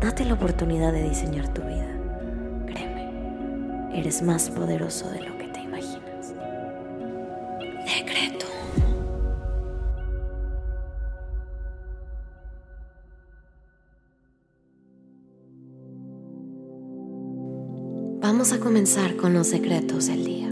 [0.00, 1.88] Date la oportunidad de diseñar tu vida.
[2.66, 6.34] Créeme, eres más poderoso de lo que te imaginas.
[7.84, 8.46] Decreto.
[18.20, 20.48] Vamos a comenzar con los secretos del día.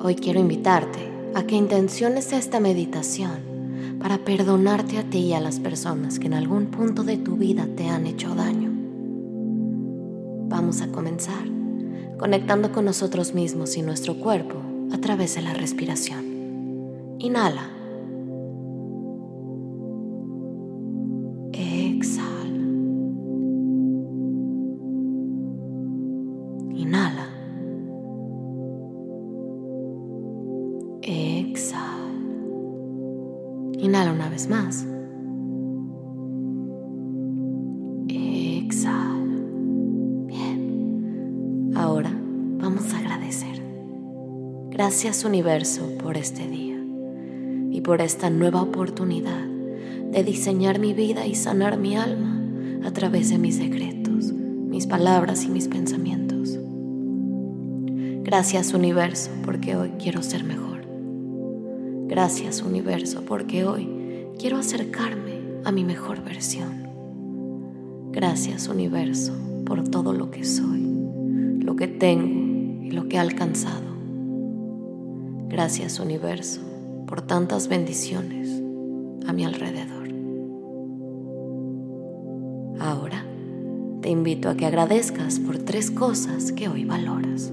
[0.00, 3.52] Hoy quiero invitarte a que intenciones esta meditación
[4.00, 7.68] para perdonarte a ti y a las personas que en algún punto de tu vida
[7.76, 8.71] te han hecho daño.
[10.72, 11.44] Vamos a comenzar
[12.16, 14.54] conectando con nosotros mismos y nuestro cuerpo
[14.90, 16.24] a través de la respiración.
[17.18, 17.68] Inhala.
[21.52, 22.48] Exhala.
[26.74, 27.28] Inhala.
[31.02, 32.12] Exhala.
[33.74, 34.86] Inhala una vez más.
[44.84, 46.76] Gracias universo por este día
[47.70, 49.44] y por esta nueva oportunidad
[50.10, 52.42] de diseñar mi vida y sanar mi alma
[52.84, 56.58] a través de mis secretos, mis palabras y mis pensamientos.
[58.24, 60.80] Gracias universo porque hoy quiero ser mejor.
[62.08, 63.88] Gracias universo porque hoy
[64.36, 66.88] quiero acercarme a mi mejor versión.
[68.10, 69.32] Gracias universo
[69.64, 70.84] por todo lo que soy,
[71.60, 73.91] lo que tengo y lo que he alcanzado.
[75.52, 76.62] Gracias universo
[77.06, 78.48] por tantas bendiciones
[79.26, 80.08] a mi alrededor.
[82.80, 83.22] Ahora
[84.00, 87.52] te invito a que agradezcas por tres cosas que hoy valoras.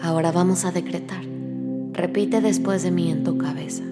[0.00, 1.33] Ahora vamos a decretar.
[1.94, 3.84] Repite después de mí en tu cabeza.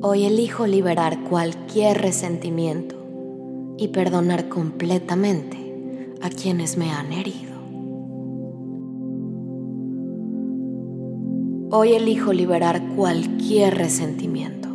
[0.00, 2.94] Hoy elijo liberar cualquier resentimiento
[3.78, 7.52] y perdonar completamente a quienes me han herido.
[11.72, 14.68] Hoy elijo liberar cualquier resentimiento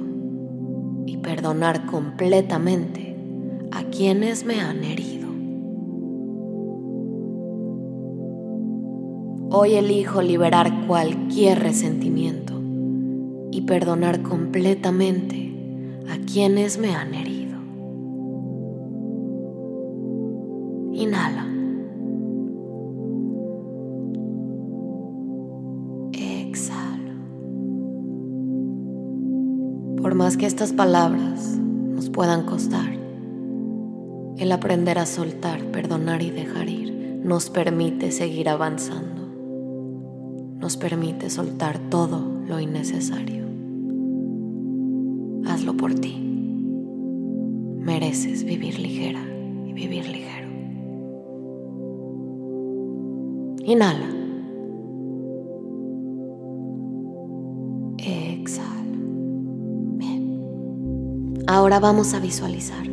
[1.06, 3.16] y perdonar completamente
[3.72, 5.27] a quienes me han herido.
[9.60, 12.54] Hoy elijo liberar cualquier resentimiento
[13.50, 15.52] y perdonar completamente
[16.08, 17.58] a quienes me han herido.
[20.94, 21.48] Inhala.
[26.12, 27.16] Exhala.
[30.00, 32.96] Por más que estas palabras nos puedan costar,
[34.38, 39.17] el aprender a soltar, perdonar y dejar ir nos permite seguir avanzando
[40.60, 43.46] nos permite soltar todo lo innecesario.
[45.46, 46.16] Hazlo por ti.
[47.80, 49.22] Mereces vivir ligera
[49.66, 50.48] y vivir ligero.
[53.64, 54.10] Inhala.
[57.98, 58.68] Exhala.
[59.98, 61.44] Bien.
[61.48, 62.88] Ahora vamos a visualizar.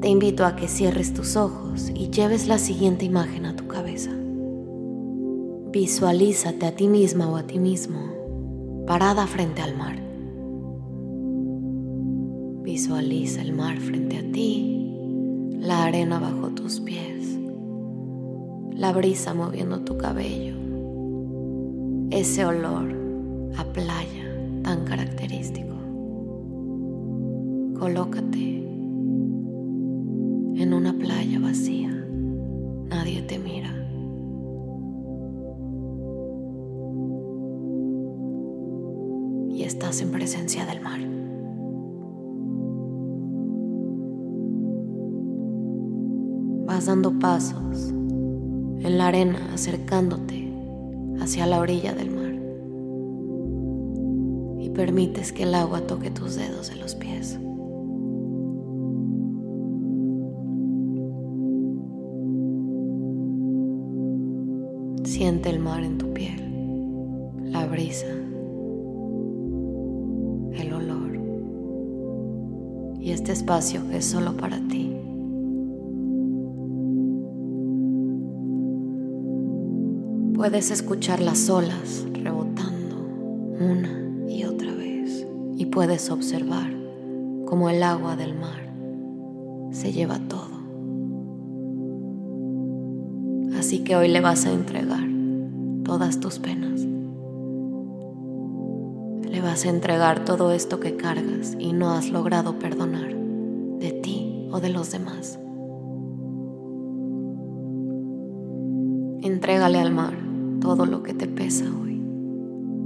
[0.00, 4.10] Te invito a que cierres tus ojos y lleves la siguiente imagen a tu cabeza.
[5.72, 8.00] Visualízate a ti misma o a ti mismo
[8.88, 10.02] parada frente al mar.
[12.64, 17.38] Visualiza el mar frente a ti, la arena bajo tus pies,
[18.72, 20.56] la brisa moviendo tu cabello,
[22.10, 22.92] ese olor
[23.56, 24.26] a playa
[24.64, 25.76] tan característico.
[27.78, 28.58] Colócate
[30.56, 31.90] en una playa vacía,
[32.88, 33.89] nadie te mira.
[39.98, 41.00] En presencia del mar.
[46.64, 50.54] Vas dando pasos en la arena acercándote
[51.20, 52.32] hacia la orilla del mar
[54.60, 57.40] y permites que el agua toque tus dedos de los pies.
[65.02, 66.40] Siente el mar en tu piel,
[67.50, 68.06] la brisa,
[73.12, 74.96] este espacio es solo para ti.
[80.34, 82.96] Puedes escuchar las olas rebotando
[83.60, 85.26] una y otra vez
[85.56, 86.72] y puedes observar
[87.46, 88.72] cómo el agua del mar
[89.70, 90.60] se lleva todo.
[93.58, 95.06] Así que hoy le vas a entregar
[95.84, 96.86] todas tus penas.
[99.42, 103.12] Vas a entregar todo esto que cargas y no has logrado perdonar
[103.78, 105.40] de ti o de los demás.
[109.22, 110.14] Entrégale al mar
[110.60, 112.00] todo lo que te pesa hoy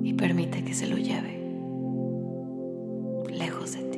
[0.04, 1.42] y permite que se lo lleve
[3.30, 3.93] lejos de ti.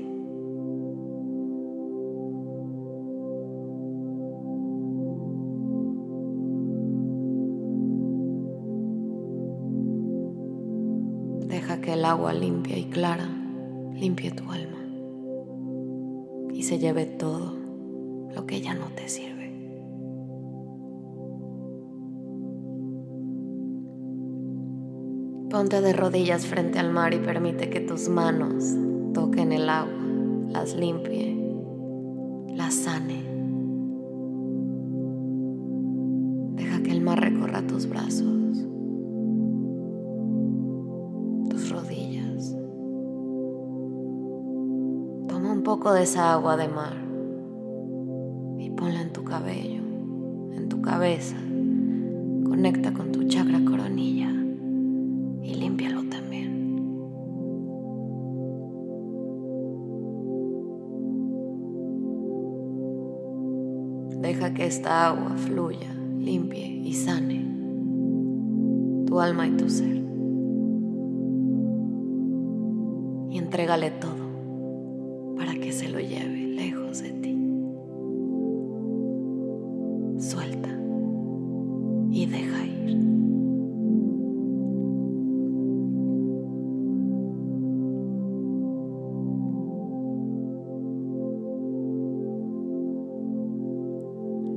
[11.83, 13.29] Que el agua limpia y clara
[13.95, 14.77] limpie tu alma
[16.57, 17.55] y se lleve todo
[18.35, 19.37] lo que ya no te sirve.
[25.51, 28.75] Ponte de rodillas frente al mar y permite que tus manos
[29.13, 29.93] toquen el agua,
[30.49, 31.37] las limpie,
[32.55, 33.23] las sane.
[36.57, 38.66] Deja que el mar recorra tus brazos,
[41.49, 42.57] tus rodillas.
[45.29, 46.97] Toma un poco de esa agua de mar
[48.59, 49.83] y ponla en tu cabello,
[50.53, 51.37] en tu cabeza.
[52.45, 54.31] Conecta con tu chakra coronilla
[55.43, 56.77] y límpialo también.
[64.23, 67.47] Deja que esta agua fluya, limpie y sane
[69.07, 70.06] tu alma y tu ser.
[73.57, 77.39] Entrégale todo para que se lo lleve lejos de ti.
[80.19, 80.69] Suelta
[82.11, 82.99] y deja ir.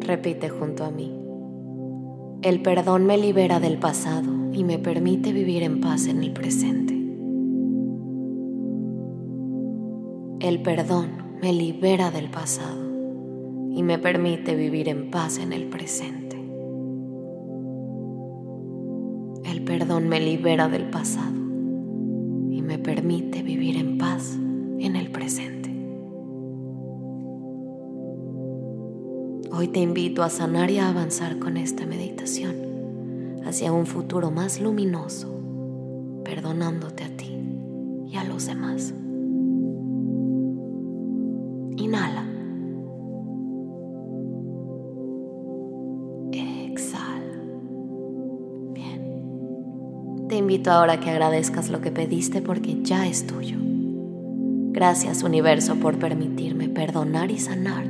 [0.01, 1.17] Repite junto a mí.
[2.41, 6.98] El perdón me libera del pasado y me permite vivir en paz en el presente.
[10.39, 12.79] El perdón me libera del pasado
[13.75, 16.37] y me permite vivir en paz en el presente.
[19.43, 24.37] El perdón me libera del pasado y me permite vivir en paz
[24.79, 25.75] en el presente.
[29.51, 34.61] Hoy te invito a sanar y a avanzar con esta meditación hacia un futuro más
[34.61, 35.27] luminoso,
[36.23, 37.37] perdonándote a ti
[38.07, 38.93] y a los demás.
[50.29, 53.57] Te invito ahora a que agradezcas lo que pediste porque ya es tuyo.
[53.59, 57.85] Gracias universo por permitirme perdonar y sanar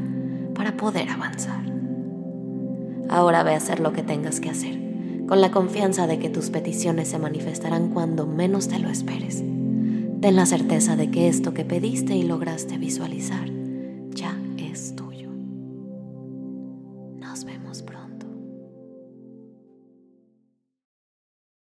[0.55, 1.61] para poder avanzar.
[3.09, 4.79] Ahora ve a hacer lo que tengas que hacer,
[5.27, 9.43] con la confianza de que tus peticiones se manifestarán cuando menos te lo esperes.
[10.21, 13.58] Ten la certeza de que esto que pediste y lograste visualizar